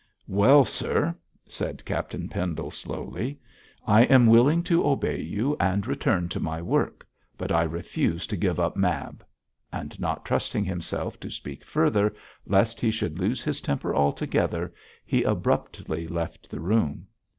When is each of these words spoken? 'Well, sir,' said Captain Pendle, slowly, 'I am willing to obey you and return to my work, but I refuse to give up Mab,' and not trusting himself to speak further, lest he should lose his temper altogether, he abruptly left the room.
'Well, 0.27 0.65
sir,' 0.65 1.15
said 1.47 1.85
Captain 1.85 2.27
Pendle, 2.27 2.71
slowly, 2.71 3.39
'I 3.85 4.05
am 4.05 4.25
willing 4.25 4.63
to 4.63 4.83
obey 4.83 5.21
you 5.21 5.55
and 5.59 5.85
return 5.85 6.27
to 6.29 6.39
my 6.39 6.59
work, 6.59 7.05
but 7.37 7.51
I 7.51 7.61
refuse 7.61 8.25
to 8.25 8.35
give 8.35 8.59
up 8.59 8.75
Mab,' 8.75 9.23
and 9.71 9.99
not 9.99 10.25
trusting 10.25 10.63
himself 10.65 11.19
to 11.19 11.29
speak 11.29 11.63
further, 11.63 12.15
lest 12.47 12.81
he 12.81 12.89
should 12.89 13.19
lose 13.19 13.43
his 13.43 13.61
temper 13.61 13.93
altogether, 13.95 14.73
he 15.05 15.21
abruptly 15.21 16.07
left 16.07 16.49
the 16.49 16.61
room. 16.61 17.05